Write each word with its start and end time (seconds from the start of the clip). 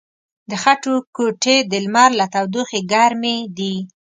د 0.49 0.51
خټو 0.63 0.95
کوټې 1.15 1.57
د 1.71 1.73
لمر 1.85 2.11
له 2.19 2.25
تودوخې 2.33 2.81
ګرمې 2.91 3.37
دي. 3.57 3.75